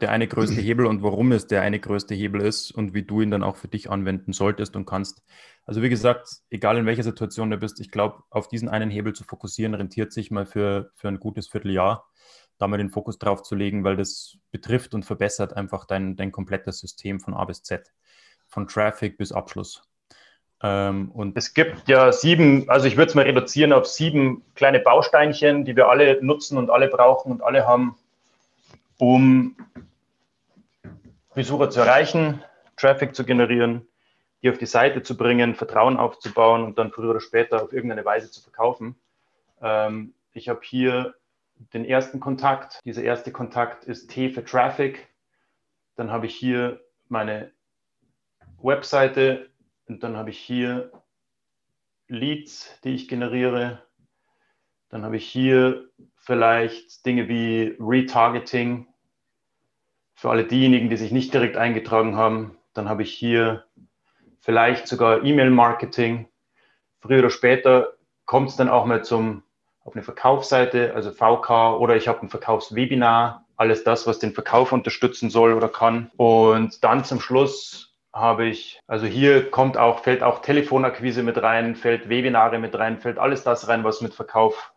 [0.00, 3.20] Der eine größte Hebel und warum es der eine größte Hebel ist und wie du
[3.20, 5.22] ihn dann auch für dich anwenden solltest und kannst.
[5.64, 9.12] Also wie gesagt, egal in welcher Situation du bist, ich glaube, auf diesen einen Hebel
[9.12, 12.08] zu fokussieren, rentiert sich mal für, für ein gutes Vierteljahr,
[12.58, 16.32] da mal den Fokus drauf zu legen, weil das betrifft und verbessert einfach dein, dein
[16.32, 17.92] komplettes System von A bis Z,
[18.48, 19.89] von Traffic bis Abschluss.
[20.62, 24.80] Ähm, und es gibt ja sieben, also ich würde es mal reduzieren auf sieben kleine
[24.80, 27.96] Bausteinchen, die wir alle nutzen und alle brauchen und alle haben,
[28.98, 29.56] um
[31.34, 32.42] Besucher zu erreichen,
[32.76, 33.86] Traffic zu generieren,
[34.42, 38.04] die auf die Seite zu bringen, Vertrauen aufzubauen und dann früher oder später auf irgendeine
[38.04, 38.96] Weise zu verkaufen.
[39.62, 41.14] Ähm, ich habe hier
[41.72, 42.80] den ersten Kontakt.
[42.84, 45.08] Dieser erste Kontakt ist T für Traffic.
[45.96, 47.50] Dann habe ich hier meine
[48.62, 49.49] Webseite
[49.90, 50.92] und dann habe ich hier
[52.06, 53.82] Leads, die ich generiere.
[54.88, 58.86] Dann habe ich hier vielleicht Dinge wie Retargeting,
[60.14, 63.64] für alle diejenigen, die sich nicht direkt eingetragen haben, dann habe ich hier
[64.38, 66.28] vielleicht sogar E-Mail-Marketing.
[67.00, 67.94] Früher oder später
[68.26, 69.42] kommt es dann auch mal zum,
[69.82, 74.72] auf eine Verkaufsseite, also VK, oder ich habe ein Verkaufswebinar, alles das, was den Verkauf
[74.72, 76.12] unterstützen soll oder kann.
[76.16, 81.76] Und dann zum Schluss habe ich, also hier kommt auch, fällt auch Telefonakquise mit rein,
[81.76, 84.72] fällt Webinare mit rein, fällt alles das rein, was mit Verkauf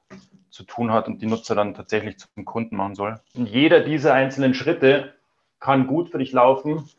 [0.49, 3.19] zu tun hat und die Nutzer dann tatsächlich zum Kunden machen soll.
[3.35, 5.13] Und jeder dieser einzelnen Schritte
[5.59, 6.89] kann gut für dich laufen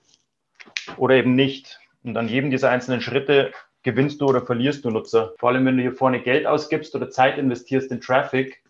[0.96, 1.78] oder eben nicht.
[2.02, 3.52] Und an jedem dieser einzelnen Schritte
[3.84, 5.34] gewinnst du oder verlierst du Nutzer.
[5.38, 8.62] Vor allem, wenn du hier vorne Geld ausgibst oder Zeit investierst in Traffic,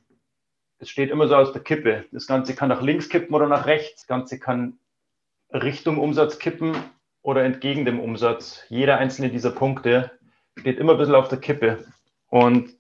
[0.80, 2.04] es steht immer so aus der Kippe.
[2.12, 4.02] Das Ganze kann nach links kippen oder nach rechts.
[4.02, 4.78] Das Ganze kann
[5.50, 6.76] Richtung Umsatz kippen
[7.24, 8.64] oder entgegen dem Umsatz.
[8.68, 10.12] Jeder einzelne dieser Punkte
[10.58, 11.84] steht immer ein bisschen auf der Kippe.
[12.28, 12.70] Und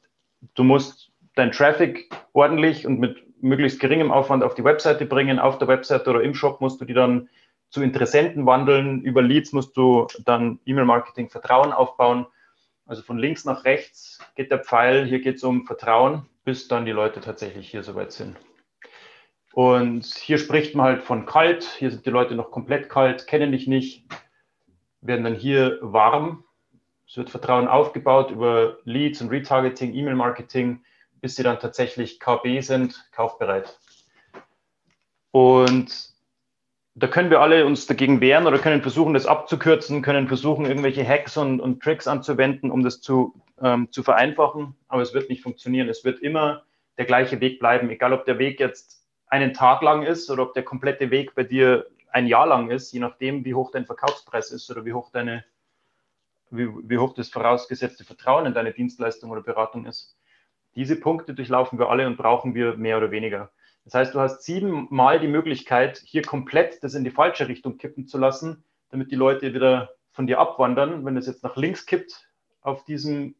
[0.54, 5.38] du musst dein Traffic ordentlich und mit möglichst geringem Aufwand auf die Webseite bringen.
[5.38, 7.28] Auf der Webseite oder im Shop musst du die dann
[7.70, 9.00] zu Interessenten wandeln.
[9.00, 12.26] Über Leads musst du dann E-Mail-Marketing Vertrauen aufbauen.
[12.84, 15.06] Also von links nach rechts geht der Pfeil.
[15.06, 18.36] Hier geht es um Vertrauen, bis dann die Leute tatsächlich hier soweit sind.
[19.54, 21.64] Und hier spricht man halt von kalt.
[21.78, 24.04] Hier sind die Leute noch komplett kalt, kennen dich nicht,
[25.06, 26.44] werden dann hier warm.
[27.06, 30.80] Es wird Vertrauen aufgebaut über Leads und Retargeting, E-Mail-Marketing
[31.24, 33.78] bis sie dann tatsächlich KB sind, kaufbereit.
[35.30, 36.10] Und
[36.94, 41.02] da können wir alle uns dagegen wehren oder können versuchen, das abzukürzen, können versuchen, irgendwelche
[41.02, 44.76] Hacks und, und Tricks anzuwenden, um das zu, ähm, zu vereinfachen.
[44.86, 45.88] Aber es wird nicht funktionieren.
[45.88, 46.64] Es wird immer
[46.98, 50.52] der gleiche Weg bleiben, egal ob der Weg jetzt einen Tag lang ist oder ob
[50.52, 54.52] der komplette Weg bei dir ein Jahr lang ist, je nachdem, wie hoch dein Verkaufspreis
[54.52, 55.44] ist oder wie hoch deine,
[56.50, 60.16] wie, wie hoch das vorausgesetzte Vertrauen in deine Dienstleistung oder Beratung ist.
[60.76, 63.50] Diese Punkte durchlaufen wir alle und brauchen wir mehr oder weniger.
[63.84, 68.06] Das heißt, du hast siebenmal die Möglichkeit, hier komplett das in die falsche Richtung kippen
[68.06, 71.04] zu lassen, damit die Leute wieder von dir abwandern.
[71.04, 72.30] Wenn es jetzt nach links kippt
[72.60, 73.34] auf diesem,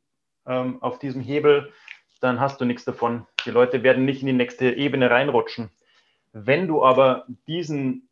[0.47, 1.73] ähm, auf diesem Hebel,
[2.21, 3.25] dann hast du nichts davon.
[3.47, 5.71] Die Leute werden nicht in die nächste Ebene reinrutschen.
[6.33, 8.09] Wenn du aber diesen,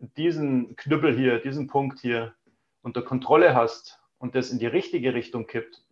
[0.00, 2.34] diesen Knüppel hier, diesen Punkt hier
[2.82, 5.82] unter Kontrolle hast und das in die richtige Richtung kippt,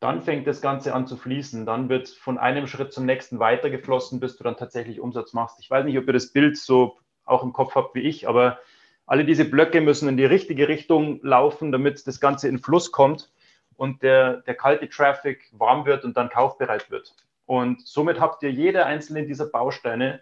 [0.00, 1.66] dann fängt das Ganze an zu fließen.
[1.66, 5.58] Dann wird von einem Schritt zum nächsten weitergeflossen, bis du dann tatsächlich Umsatz machst.
[5.60, 8.58] Ich weiß nicht, ob ihr das Bild so auch im Kopf habt wie ich, aber
[9.06, 13.32] alle diese Blöcke müssen in die richtige Richtung laufen, damit das Ganze in Fluss kommt
[13.76, 17.14] und der, der kalte Traffic warm wird und dann kaufbereit wird.
[17.46, 20.20] Und somit habt ihr jede einzelne dieser Bausteine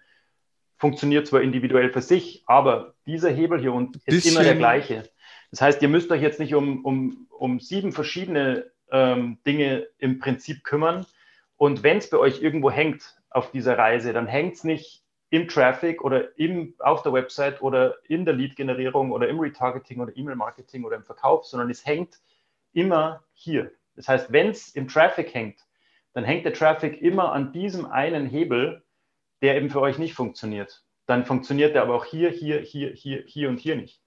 [0.76, 5.08] funktioniert zwar individuell für sich, aber dieser Hebel hier unten ist immer der gleiche.
[5.50, 10.19] Das heißt, ihr müsst euch jetzt nicht um, um, um sieben verschiedene ähm, Dinge im
[10.19, 11.06] Prinzip kümmern.
[11.56, 15.49] Und wenn es bei euch irgendwo hängt auf dieser Reise, dann hängt es nicht im
[15.49, 20.84] Traffic oder im, auf der Website oder in der Lead-Generierung oder im Retargeting oder E-Mail-Marketing
[20.84, 22.20] oder im Verkauf, sondern es hängt
[22.73, 23.73] immer hier.
[23.96, 25.58] Das heißt, wenn es im Traffic hängt,
[26.12, 28.82] dann hängt der Traffic immer an diesem einen Hebel,
[29.43, 30.85] der eben für euch nicht funktioniert.
[31.06, 34.00] Dann funktioniert der aber auch hier, hier, hier, hier, hier und hier nicht.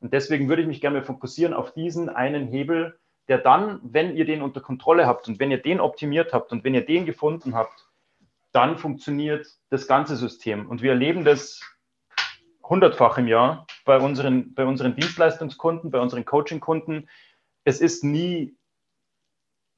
[0.00, 4.24] Und deswegen würde ich mich gerne fokussieren auf diesen einen Hebel, der dann, wenn ihr
[4.24, 7.54] den unter Kontrolle habt und wenn ihr den optimiert habt und wenn ihr den gefunden
[7.54, 7.88] habt,
[8.52, 10.68] dann funktioniert das ganze System.
[10.68, 11.60] Und wir erleben das
[12.64, 17.08] hundertfach im Jahr bei unseren, bei unseren Dienstleistungskunden, bei unseren Coaching-Kunden.
[17.64, 18.56] Es ist nie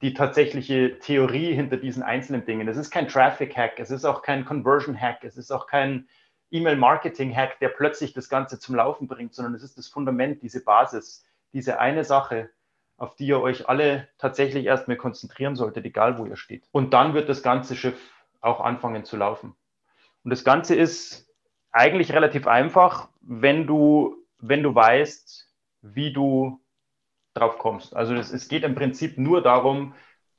[0.03, 2.67] die tatsächliche Theorie hinter diesen einzelnen Dingen.
[2.67, 6.09] Es ist kein Traffic-Hack, es ist auch kein Conversion-Hack, es ist auch kein
[6.51, 11.23] E-Mail-Marketing-Hack, der plötzlich das Ganze zum Laufen bringt, sondern es ist das Fundament, diese Basis,
[11.53, 12.49] diese eine Sache,
[12.97, 16.67] auf die ihr euch alle tatsächlich erstmal konzentrieren solltet, egal wo ihr steht.
[16.73, 18.11] Und dann wird das ganze Schiff
[18.41, 19.55] auch anfangen zu laufen.
[20.25, 21.29] Und das Ganze ist
[21.71, 25.49] eigentlich relativ einfach, wenn du, wenn du weißt,
[25.81, 26.59] wie du
[27.33, 27.95] drauf kommst.
[27.95, 29.93] Also das, es geht im Prinzip nur darum,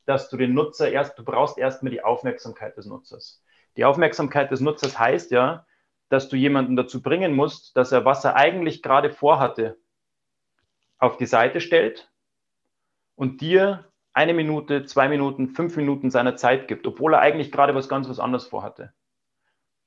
[0.06, 3.42] dass du den Nutzer erst, du brauchst erstmal die Aufmerksamkeit des Nutzers.
[3.76, 5.66] Die Aufmerksamkeit des Nutzers heißt ja,
[6.08, 9.78] dass du jemanden dazu bringen musst, dass er, was er eigentlich gerade vorhatte,
[10.98, 12.10] auf die Seite stellt
[13.16, 17.74] und dir eine Minute, zwei Minuten, fünf Minuten seiner Zeit gibt, obwohl er eigentlich gerade
[17.74, 18.92] was ganz was anderes vorhatte.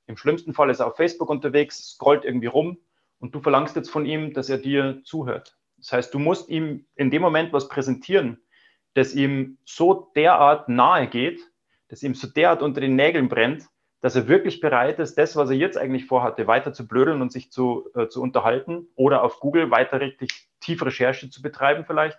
[0.05, 2.77] Im schlimmsten Fall ist er auf Facebook unterwegs, scrollt irgendwie rum
[3.19, 5.56] und du verlangst jetzt von ihm, dass er dir zuhört.
[5.77, 8.39] Das heißt, du musst ihm in dem Moment was präsentieren,
[8.93, 11.39] das ihm so derart nahe geht,
[11.87, 13.67] das ihm so derart unter den Nägeln brennt,
[14.01, 17.31] dass er wirklich bereit ist, das, was er jetzt eigentlich vorhatte, weiter zu blödeln und
[17.31, 22.17] sich zu, äh, zu unterhalten oder auf Google weiter richtig tief Recherche zu betreiben vielleicht,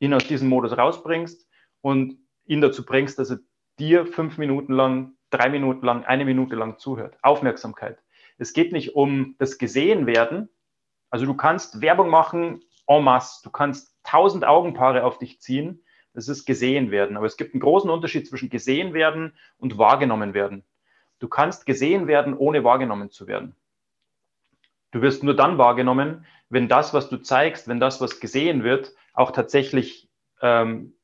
[0.00, 1.48] ihn aus diesem Modus rausbringst
[1.80, 3.38] und ihn dazu bringst, dass er
[3.78, 7.16] dir fünf Minuten lang, drei Minuten lang, eine Minute lang zuhört.
[7.22, 7.98] Aufmerksamkeit.
[8.38, 10.48] Es geht nicht um das Gesehenwerden.
[11.10, 13.42] Also du kannst Werbung machen en masse.
[13.44, 15.84] Du kannst tausend Augenpaare auf dich ziehen.
[16.14, 17.16] Das ist gesehen werden.
[17.16, 20.64] Aber es gibt einen großen Unterschied zwischen gesehen werden und wahrgenommen werden.
[21.20, 23.54] Du kannst gesehen werden, ohne wahrgenommen zu werden.
[24.90, 28.94] Du wirst nur dann wahrgenommen, wenn das, was du zeigst, wenn das, was gesehen wird,
[29.12, 30.08] auch tatsächlich
[30.40, 30.94] ähm,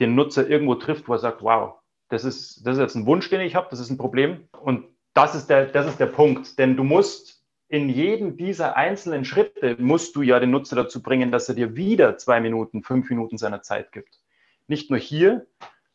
[0.00, 1.74] den Nutzer irgendwo trifft, wo er sagt, wow,
[2.08, 4.48] das ist, das ist jetzt ein Wunsch, den ich habe, das ist ein Problem.
[4.60, 6.58] Und das ist, der, das ist der Punkt.
[6.58, 7.39] Denn du musst
[7.70, 11.76] in jedem dieser einzelnen Schritte, musst du ja den Nutzer dazu bringen, dass er dir
[11.76, 14.18] wieder zwei Minuten, fünf Minuten seiner Zeit gibt.
[14.66, 15.46] Nicht nur hier,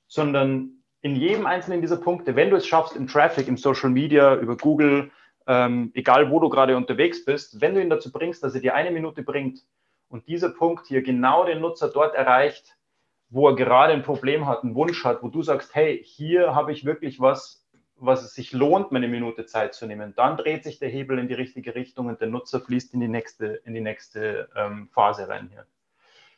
[0.07, 4.36] sondern in jedem einzelnen dieser Punkte, wenn du es schaffst, im Traffic, im Social Media,
[4.36, 5.12] über Google,
[5.48, 8.74] ähm, egal wo du gerade unterwegs bist, wenn du ihn dazu bringst, dass er dir
[8.74, 9.60] eine Minute bringt
[10.07, 12.77] und dieser Punkt hier genau den Nutzer dort erreicht,
[13.27, 16.72] wo er gerade ein Problem hat, einen Wunsch hat, wo du sagst, hey, hier habe
[16.72, 17.64] ich wirklich was,
[18.06, 21.19] was es sich lohnt, mir eine Minute Zeit zu nehmen, dann dreht sich der Hebel
[21.19, 24.90] in die richtige Richtung und der Nutzer fließt in die nächste, in die nächste ähm,
[24.94, 25.66] Phase rein hier.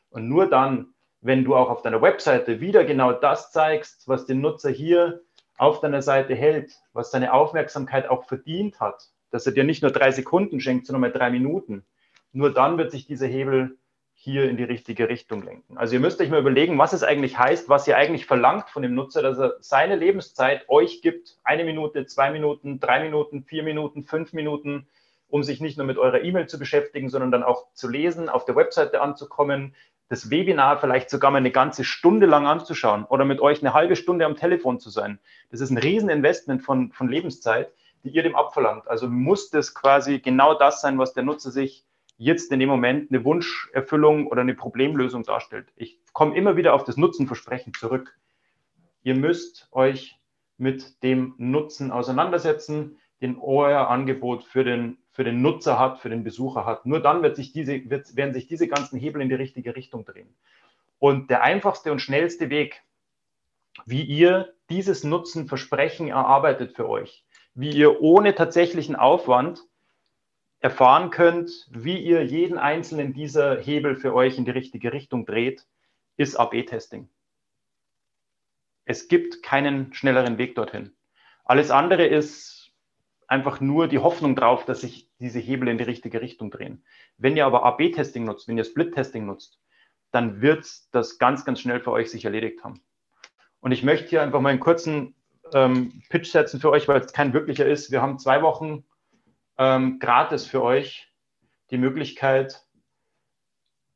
[0.09, 4.41] Und nur dann, wenn du auch auf deiner Webseite wieder genau das zeigst, was den
[4.41, 5.21] Nutzer hier
[5.57, 9.91] auf deiner Seite hält, was seine Aufmerksamkeit auch verdient hat, dass er dir nicht nur
[9.91, 11.85] drei Sekunden schenkt, sondern mal drei Minuten,
[12.31, 13.77] nur dann wird sich dieser Hebel
[14.19, 15.77] hier in die richtige Richtung lenken.
[15.77, 18.81] Also ihr müsst euch mal überlegen, was es eigentlich heißt, was ihr eigentlich verlangt von
[18.81, 23.61] dem Nutzer, dass er seine Lebenszeit euch gibt, eine Minute, zwei Minuten, drei Minuten, vier
[23.61, 24.87] Minuten, fünf Minuten,
[25.29, 28.43] um sich nicht nur mit eurer E-Mail zu beschäftigen, sondern dann auch zu lesen, auf
[28.43, 29.75] der Webseite anzukommen,
[30.09, 33.95] das Webinar vielleicht sogar mal eine ganze Stunde lang anzuschauen oder mit euch eine halbe
[33.95, 35.19] Stunde am Telefon zu sein.
[35.51, 37.71] Das ist ein Rieseninvestment von, von Lebenszeit,
[38.03, 38.87] die ihr dem abverlangt.
[38.87, 41.85] Also muss das quasi genau das sein, was der Nutzer sich
[42.17, 45.71] jetzt in dem Moment eine Wunscherfüllung oder eine Problemlösung darstellt.
[45.75, 48.17] Ich komme immer wieder auf das Nutzenversprechen zurück.
[49.03, 50.19] Ihr müsst euch
[50.57, 56.23] mit dem Nutzen auseinandersetzen, den euer Angebot für den für den Nutzer hat, für den
[56.23, 56.85] Besucher hat.
[56.85, 60.05] Nur dann wird sich diese, wird, werden sich diese ganzen Hebel in die richtige Richtung
[60.05, 60.29] drehen.
[60.99, 62.83] Und der einfachste und schnellste Weg,
[63.87, 67.25] wie ihr dieses Nutzenversprechen erarbeitet für euch,
[67.55, 69.63] wie ihr ohne tatsächlichen Aufwand
[70.59, 75.67] erfahren könnt, wie ihr jeden einzelnen dieser Hebel für euch in die richtige Richtung dreht,
[76.17, 77.09] ist AB-Testing.
[78.85, 80.95] Es gibt keinen schnelleren Weg dorthin.
[81.45, 82.71] Alles andere ist
[83.27, 86.83] einfach nur die Hoffnung drauf, dass sich diese Hebel in die richtige Richtung drehen.
[87.17, 89.59] Wenn ihr aber AB-Testing nutzt, wenn ihr Split-Testing nutzt,
[90.11, 92.81] dann wird das ganz, ganz schnell für euch sich erledigt haben.
[93.59, 95.15] Und ich möchte hier einfach mal einen kurzen
[95.53, 97.91] ähm, Pitch setzen für euch, weil es kein wirklicher ist.
[97.91, 98.85] Wir haben zwei Wochen
[99.57, 101.07] ähm, gratis für euch
[101.71, 102.63] die Möglichkeit,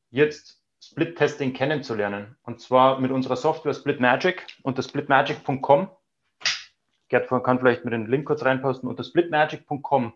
[0.10, 2.36] jetzt Split-Testing kennenzulernen.
[2.44, 5.90] Und zwar mit unserer Software SplitMagic unter splitmagic.com.
[7.08, 8.90] Gerd kann vielleicht mit den Link kurz reinposten.
[8.90, 10.14] Unter splitmagic.com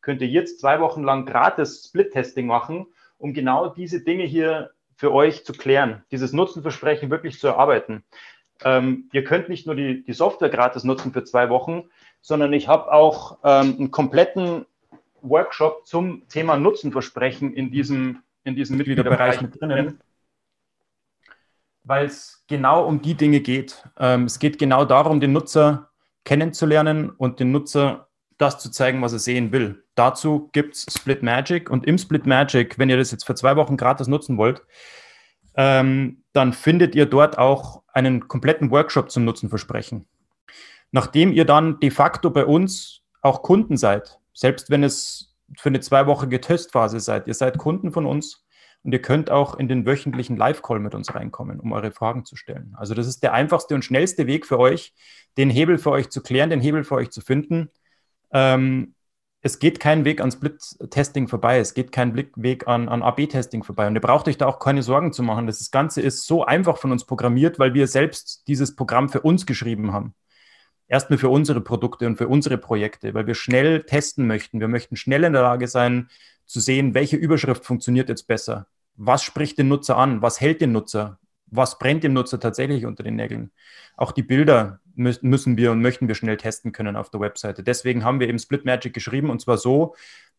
[0.00, 2.86] könnt ihr jetzt zwei Wochen lang gratis Split-Testing machen,
[3.18, 8.04] um genau diese Dinge hier für euch zu klären, dieses Nutzenversprechen wirklich zu erarbeiten.
[8.64, 11.84] Ähm, ihr könnt nicht nur die, die Software gratis nutzen für zwei Wochen,
[12.20, 14.66] sondern ich habe auch ähm, einen kompletten
[15.22, 20.00] Workshop zum Thema Nutzenversprechen in diesem, in diesem Mitgliederbereich mit drinnen.
[21.84, 23.84] weil es genau um die Dinge geht.
[23.98, 25.90] Ähm, es geht genau darum, den Nutzer
[26.24, 29.84] kennenzulernen und den Nutzer das zu zeigen, was er sehen will.
[29.94, 33.56] Dazu gibt es Split Magic und im Split Magic, wenn ihr das jetzt für zwei
[33.56, 34.62] Wochen gratis nutzen wollt,
[35.54, 40.06] ähm, dann findet ihr dort auch einen kompletten Workshop zum Nutzen versprechen.
[40.90, 45.80] Nachdem ihr dann de facto bei uns auch Kunden seid, selbst wenn es für eine
[45.80, 48.44] zweiwöchige Testphase seid, ihr seid Kunden von uns
[48.82, 52.36] und ihr könnt auch in den wöchentlichen Live-Call mit uns reinkommen, um eure Fragen zu
[52.36, 52.74] stellen.
[52.76, 54.92] Also das ist der einfachste und schnellste Weg für euch,
[55.36, 57.70] den Hebel für euch zu klären, den Hebel für euch zu finden.
[58.32, 58.94] Ähm,
[59.44, 63.88] es geht kein Weg an Split-Testing vorbei, es geht kein Weg an, an AB-Testing vorbei.
[63.88, 65.48] Und ihr braucht euch da auch keine Sorgen zu machen.
[65.48, 69.44] Das Ganze ist so einfach von uns programmiert, weil wir selbst dieses Programm für uns
[69.44, 70.14] geschrieben haben.
[70.92, 74.60] Erstmal für unsere Produkte und für unsere Projekte, weil wir schnell testen möchten.
[74.60, 76.10] Wir möchten schnell in der Lage sein,
[76.44, 78.66] zu sehen, welche Überschrift funktioniert jetzt besser.
[78.96, 80.20] Was spricht den Nutzer an?
[80.20, 81.18] Was hält den Nutzer?
[81.46, 83.52] Was brennt dem Nutzer tatsächlich unter den Nägeln?
[83.96, 87.62] Auch die Bilder müssen wir und möchten wir schnell testen können auf der Webseite.
[87.62, 89.94] Deswegen haben wir eben Split Magic geschrieben und zwar so,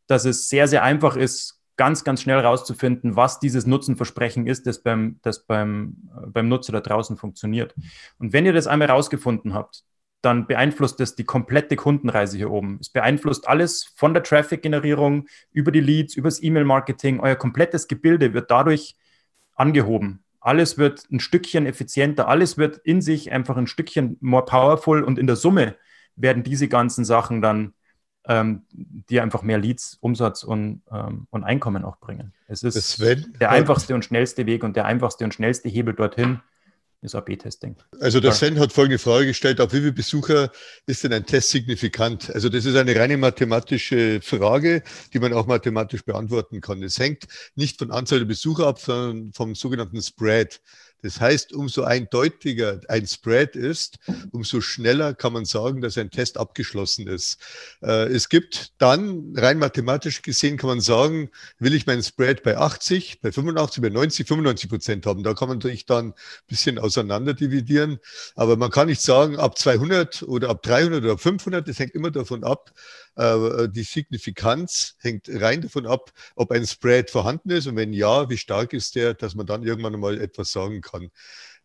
[0.05, 4.83] dass es sehr, sehr einfach ist, ganz, ganz schnell herauszufinden, was dieses Nutzenversprechen ist, das
[4.83, 7.73] beim, das beim, äh, beim Nutzer da draußen funktioniert.
[8.19, 9.83] Und wenn ihr das einmal herausgefunden habt,
[10.23, 12.77] dann beeinflusst das die komplette Kundenreise hier oben.
[12.81, 17.19] Es beeinflusst alles von der Traffic-Generierung über die Leads, über das E-Mail-Marketing.
[17.19, 18.95] Euer komplettes Gebilde wird dadurch
[19.55, 25.01] angehoben alles wird ein Stückchen effizienter, alles wird in sich einfach ein Stückchen more powerful
[25.01, 25.75] und in der Summe
[26.15, 27.73] werden diese ganzen Sachen dann
[28.25, 32.33] ähm, die einfach mehr Leads, Umsatz und, ähm, und Einkommen auch bringen.
[32.47, 36.41] Es ist Sven, der einfachste und schnellste Weg und der einfachste und schnellste Hebel dorthin,
[37.03, 37.75] ist AB-Testing.
[37.99, 40.51] Also der Sven hat folgende Frage gestellt, auf wie viele Besucher
[40.85, 42.33] ist denn ein Test signifikant?
[42.33, 44.83] Also das ist eine reine mathematische Frage,
[45.13, 46.81] die man auch mathematisch beantworten kann.
[46.81, 50.61] Es hängt nicht von Anzahl der Besucher ab, sondern vom sogenannten Spread.
[51.03, 53.99] Das heißt, umso eindeutiger ein Spread ist,
[54.31, 57.37] umso schneller kann man sagen, dass ein Test abgeschlossen ist.
[57.81, 61.29] Äh, es gibt dann, rein mathematisch gesehen, kann man sagen,
[61.59, 65.23] will ich meinen Spread bei 80, bei 85, bei 90, 95 Prozent haben.
[65.23, 66.13] Da kann man natürlich dann ein
[66.47, 67.99] bisschen auseinander dividieren.
[68.35, 72.11] Aber man kann nicht sagen, ab 200 oder ab 300 oder 500, das hängt immer
[72.11, 72.71] davon ab,
[73.15, 78.37] die Signifikanz hängt rein davon ab, ob ein Spread vorhanden ist und wenn ja, wie
[78.37, 81.09] stark ist der, dass man dann irgendwann mal etwas sagen kann.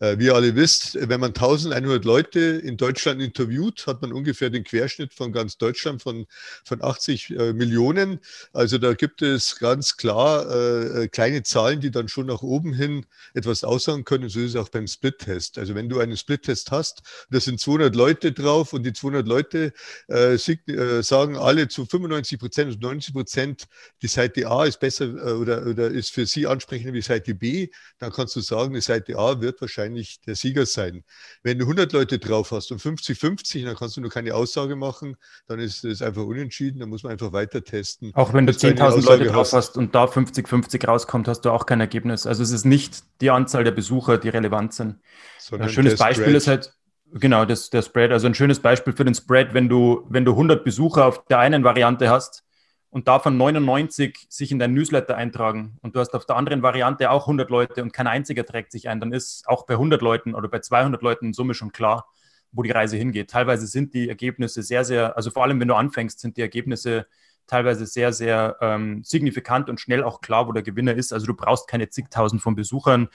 [0.00, 4.48] Äh, wie ihr alle wisst, wenn man 1100 Leute in Deutschland interviewt, hat man ungefähr
[4.48, 6.26] den Querschnitt von ganz Deutschland von,
[6.64, 8.20] von 80 äh, Millionen.
[8.52, 12.72] Also da gibt es ganz klar äh, äh, kleine Zahlen, die dann schon nach oben
[12.72, 14.28] hin etwas aussagen können.
[14.28, 15.58] So ist es auch beim Split-Test.
[15.58, 19.72] Also wenn du einen Split-Test hast, da sind 200 Leute drauf und die 200 Leute
[20.08, 23.64] äh, äh, sagen alle zu 95 Prozent und 90 Prozent,
[24.02, 28.12] die Seite A ist besser oder, oder ist für sie ansprechender wie Seite B, dann
[28.12, 31.04] kannst du sagen, die Seite A wird wahrscheinlich wahrscheinlich der Sieger sein.
[31.42, 35.16] Wenn du 100 Leute drauf hast und 50-50, dann kannst du nur keine Aussage machen,
[35.46, 38.12] dann ist es einfach unentschieden, dann muss man einfach weiter testen.
[38.14, 41.80] Auch wenn du 10.000 Leute drauf hast und da 50-50 rauskommt, hast du auch kein
[41.80, 42.26] Ergebnis.
[42.26, 44.96] Also es ist nicht die Anzahl der Besucher, die relevant sind.
[45.38, 46.72] Sondern ein schönes Beispiel ist halt,
[47.10, 48.12] Genau, das, der Spread.
[48.12, 51.38] Also ein schönes Beispiel für den Spread, wenn du, wenn du 100 Besucher auf der
[51.38, 52.44] einen Variante hast
[52.98, 57.12] und davon 99 sich in dein Newsletter eintragen und du hast auf der anderen Variante
[57.12, 60.34] auch 100 Leute und kein einziger trägt sich ein, dann ist auch bei 100 Leuten
[60.34, 62.08] oder bei 200 Leuten in Summe schon klar,
[62.50, 63.30] wo die Reise hingeht.
[63.30, 67.06] Teilweise sind die Ergebnisse sehr, sehr, also vor allem wenn du anfängst, sind die Ergebnisse
[67.46, 71.12] teilweise sehr, sehr ähm, signifikant und schnell auch klar, wo der Gewinner ist.
[71.12, 73.10] Also du brauchst keine zigtausend von Besuchern.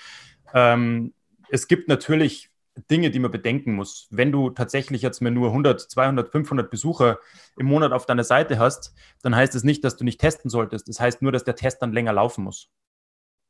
[0.53, 1.13] Ähm,
[1.49, 2.52] es gibt natürlich
[2.89, 4.07] Dinge, die man bedenken muss.
[4.09, 7.19] Wenn du tatsächlich jetzt mehr nur 100, 200, 500 Besucher
[7.55, 10.49] im Monat auf deiner Seite hast, dann heißt es das nicht, dass du nicht testen
[10.49, 10.87] solltest.
[10.87, 12.71] Das heißt nur, dass der Test dann länger laufen muss.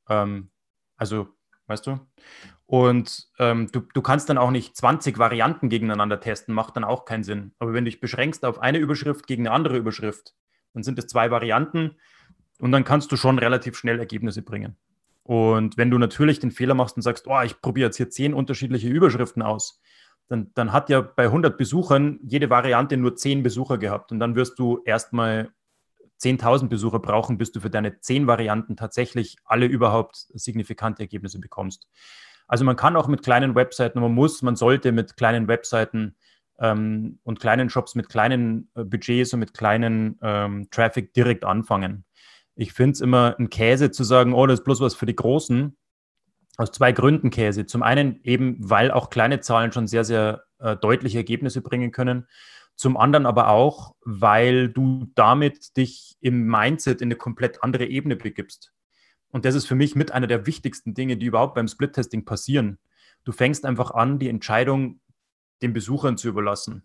[0.10, 0.52] Ähm,
[0.98, 1.30] also,
[1.68, 2.00] weißt du?
[2.66, 7.06] Und ähm, du, du kannst dann auch nicht 20 Varianten gegeneinander testen, macht dann auch
[7.06, 7.54] keinen Sinn.
[7.60, 10.34] Aber wenn du dich beschränkst auf eine Überschrift gegen eine andere Überschrift,
[10.74, 11.98] dann sind es zwei Varianten
[12.60, 14.78] und dann kannst du schon relativ schnell Ergebnisse bringen.
[15.24, 18.34] Und wenn du natürlich den Fehler machst und sagst, oh, ich probiere jetzt hier zehn
[18.34, 19.82] unterschiedliche Überschriften aus,
[20.28, 24.12] dann, dann hat ja bei 100 Besuchern jede Variante nur zehn Besucher gehabt.
[24.12, 25.52] Und dann wirst du erstmal
[26.22, 31.88] 10.000 Besucher brauchen, bis du für deine zehn Varianten tatsächlich alle überhaupt signifikante Ergebnisse bekommst.
[32.48, 36.16] Also man kann auch mit kleinen Webseiten, man muss, man sollte mit kleinen Webseiten
[36.60, 42.06] ähm, und kleinen Shops mit kleinen äh, Budgets und mit kleinen ähm, Traffic direkt anfangen.
[42.56, 45.16] Ich finde es immer ein Käse zu sagen, oh, das ist bloß was für die
[45.16, 45.76] Großen.
[46.58, 47.66] Aus zwei Gründen Käse.
[47.66, 52.28] Zum einen eben, weil auch kleine Zahlen schon sehr, sehr äh, deutliche Ergebnisse bringen können.
[52.76, 58.16] Zum anderen aber auch, weil du damit dich im Mindset in eine komplett andere Ebene
[58.16, 58.74] begibst.
[59.30, 62.78] Und das ist für mich mit einer der wichtigsten Dinge, die überhaupt beim Split-Testing passieren.
[63.24, 65.00] Du fängst einfach an, die Entscheidung
[65.62, 66.84] den Besuchern zu überlassen.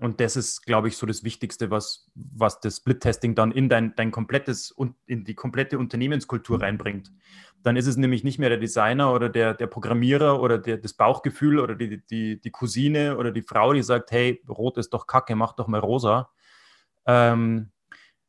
[0.00, 3.94] Und das ist, glaube ich, so das Wichtigste, was, was das Split-Testing dann in dein,
[3.96, 6.62] dein komplettes und in die komplette Unternehmenskultur mhm.
[6.62, 7.12] reinbringt.
[7.62, 10.94] Dann ist es nämlich nicht mehr der Designer oder der, der Programmierer oder der, das
[10.94, 15.06] Bauchgefühl oder die, die, die Cousine oder die Frau, die sagt, hey, rot ist doch
[15.06, 16.30] kacke, mach doch mal rosa.
[17.04, 17.70] Ähm,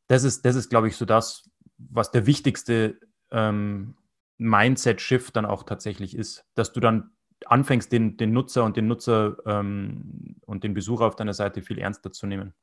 [0.08, 1.48] das ist, das ist, glaube ich, so das,
[1.78, 3.00] was der wichtigste
[3.30, 3.96] ähm,
[4.36, 7.12] Mindset-Shift dann auch tatsächlich ist, dass du dann
[7.50, 11.78] anfängst, den, den Nutzer und den Nutzer ähm, und den Besucher auf deiner Seite viel
[11.78, 12.54] ernster zu nehmen.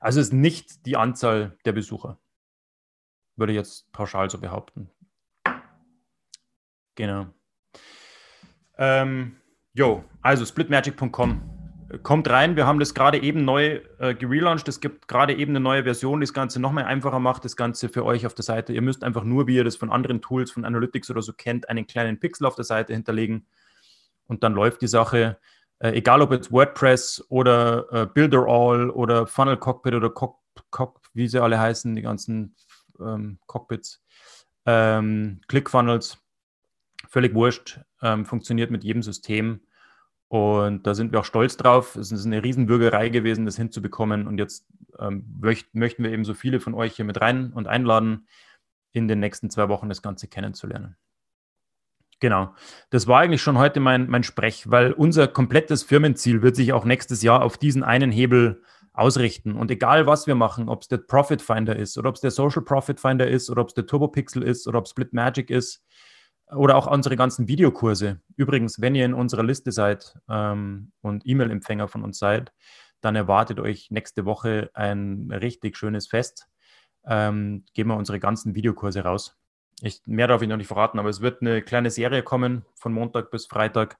[0.00, 2.18] Also es ist nicht die Anzahl der Besucher,
[3.36, 4.90] würde ich jetzt pauschal so behaupten.
[6.94, 7.26] Genau.
[8.76, 9.36] Ähm,
[9.72, 11.57] jo, also splitmagic.com
[12.02, 12.56] kommt rein.
[12.56, 14.68] Wir haben das gerade eben neu äh, gelauncht.
[14.68, 17.56] Es gibt gerade eben eine neue Version, die das Ganze noch mal einfacher macht, das
[17.56, 18.72] Ganze für euch auf der Seite.
[18.72, 21.68] Ihr müsst einfach nur, wie ihr das von anderen Tools, von Analytics oder so kennt,
[21.68, 23.46] einen kleinen Pixel auf der Seite hinterlegen
[24.26, 25.38] und dann läuft die Sache.
[25.78, 30.38] Äh, egal ob jetzt WordPress oder äh, Builder All oder Funnel Cockpit oder Cock,
[30.70, 32.54] Cock, wie sie alle heißen, die ganzen
[33.00, 34.02] ähm, Cockpits,
[34.66, 36.18] ähm, ClickFunnels,
[37.08, 39.60] völlig wurscht, ähm, funktioniert mit jedem System
[40.28, 41.96] und da sind wir auch stolz drauf.
[41.96, 44.26] Es ist eine Riesenbürgerei gewesen, das hinzubekommen.
[44.26, 44.66] Und jetzt
[44.98, 48.26] ähm, möcht, möchten wir eben so viele von euch hier mit rein und einladen,
[48.92, 50.96] in den nächsten zwei Wochen das Ganze kennenzulernen.
[52.20, 52.54] Genau.
[52.90, 56.84] Das war eigentlich schon heute mein, mein Sprech, weil unser komplettes Firmenziel wird sich auch
[56.84, 59.52] nächstes Jahr auf diesen einen Hebel ausrichten.
[59.52, 62.32] Und egal, was wir machen, ob es der Profit Finder ist oder ob es der
[62.32, 65.12] Social Profit Finder ist oder ob es der Turbo Pixel ist oder ob es Split
[65.12, 65.84] Magic ist,
[66.54, 68.20] oder auch unsere ganzen Videokurse.
[68.36, 72.52] Übrigens, wenn ihr in unserer Liste seid ähm, und E-Mail-Empfänger von uns seid,
[73.00, 76.48] dann erwartet euch nächste Woche ein richtig schönes Fest.
[77.06, 79.36] Ähm, geben wir unsere ganzen Videokurse raus.
[79.80, 82.92] Ich, mehr darf ich noch nicht verraten, aber es wird eine kleine Serie kommen von
[82.92, 83.98] Montag bis Freitag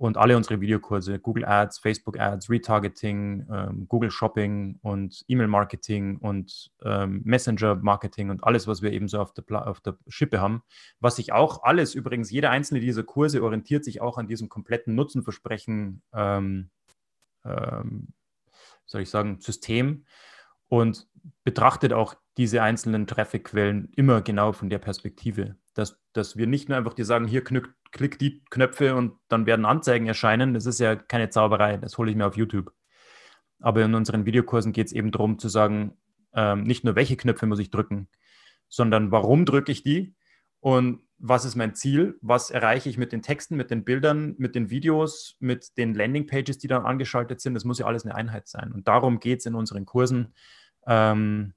[0.00, 6.70] und alle unsere Videokurse, Google Ads, Facebook Ads, Retargeting, ähm, Google Shopping und E-Mail-Marketing und
[6.82, 10.62] ähm, Messenger-Marketing und alles, was wir eben so auf der, auf der Schippe haben.
[11.00, 14.94] Was sich auch alles, übrigens, jeder einzelne dieser Kurse orientiert sich auch an diesem kompletten
[14.94, 16.70] Nutzenversprechen, ähm,
[17.44, 18.08] ähm
[18.86, 20.06] soll ich sagen, System
[20.68, 21.08] und
[21.44, 26.78] betrachtet auch diese einzelnen Traffic-Quellen immer genau von der Perspektive, dass, dass wir nicht nur
[26.78, 30.54] einfach dir sagen, hier knück, klick die Knöpfe und dann werden Anzeigen erscheinen.
[30.54, 32.72] Das ist ja keine Zauberei, das hole ich mir auf YouTube.
[33.60, 35.96] Aber in unseren Videokursen geht es eben darum zu sagen,
[36.34, 38.08] ähm, nicht nur welche Knöpfe muss ich drücken,
[38.68, 40.14] sondern warum drücke ich die
[40.60, 44.54] und was ist mein Ziel, was erreiche ich mit den Texten, mit den Bildern, mit
[44.54, 47.52] den Videos, mit den Landingpages, die dann angeschaltet sind.
[47.52, 48.72] Das muss ja alles eine Einheit sein.
[48.72, 50.34] Und darum geht es in unseren Kursen.
[50.86, 51.52] Ähm,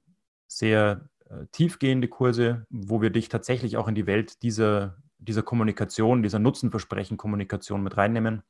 [0.46, 6.22] sehr äh, tiefgehende Kurse, wo wir dich tatsächlich auch in die Welt dieser, dieser Kommunikation,
[6.22, 8.42] dieser Nutzenversprechen-Kommunikation mit reinnehmen.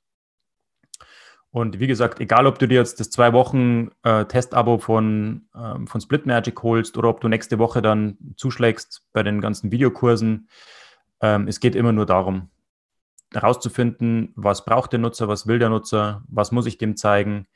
[1.51, 5.87] Und wie gesagt, egal ob du dir jetzt das zwei Wochen äh, Testabo von, ähm,
[5.87, 10.49] von Split Magic holst oder ob du nächste Woche dann zuschlägst bei den ganzen Videokursen,
[11.21, 12.51] ähm, es geht immer nur darum,
[13.33, 17.47] herauszufinden, was braucht der Nutzer, was will der Nutzer, was muss ich dem zeigen,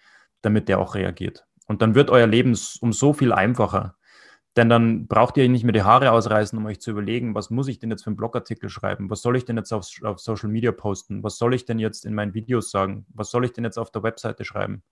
[0.42, 1.46] damit der auch reagiert.
[1.66, 3.96] Und dann wird euer Leben um so viel einfacher.
[4.56, 7.68] Denn dann braucht ihr nicht mehr die Haare ausreißen, um euch zu überlegen, was muss
[7.68, 9.08] ich denn jetzt für einen Blogartikel schreiben?
[9.10, 11.22] Was soll ich denn jetzt auf, auf Social Media posten?
[11.22, 13.06] Was soll ich denn jetzt in meinen Videos sagen?
[13.10, 14.82] Was soll ich denn jetzt auf der Webseite schreiben?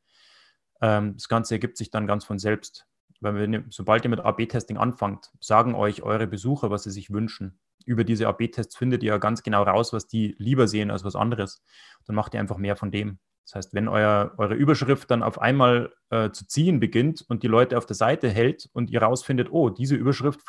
[0.80, 2.86] Ähm, das Ganze ergibt sich dann ganz von selbst.
[3.20, 7.58] Weil wenn sobald ihr mit AB-Testing anfangt, sagen euch eure Besucher, was sie sich wünschen.
[7.86, 11.16] Über diese AB-Tests findet ihr ja ganz genau raus, was die lieber sehen als was
[11.16, 11.62] anderes.
[12.04, 13.18] Dann macht ihr einfach mehr von dem.
[13.46, 17.46] Das heißt, wenn euer, eure Überschrift dann auf einmal äh, zu ziehen beginnt und die
[17.48, 20.40] Leute auf der Seite hält und ihr rausfindet, oh, diese Überschrift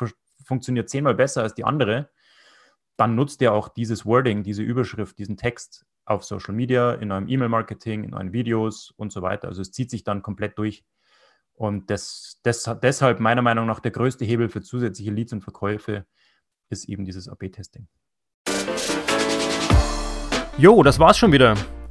[0.44, 2.10] funktioniert zehnmal besser als die andere,
[2.96, 7.28] dann nutzt ihr auch dieses Wording, diese Überschrift, diesen Text auf Social Media, in eurem
[7.28, 9.46] E-Mail-Marketing, in euren Videos und so weiter.
[9.46, 10.84] Also es zieht sich dann komplett durch.
[11.54, 16.04] Und das, das, deshalb meiner Meinung nach der größte Hebel für zusätzliche Leads und Verkäufe
[16.68, 17.86] ist eben dieses AB-Testing.
[20.56, 21.54] Jo, das war's schon wieder.